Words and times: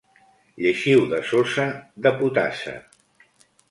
Lleixiu 0.65 1.03
de 1.13 1.21
sosa, 1.33 1.69
de 2.09 2.17
potassa. 2.19 2.79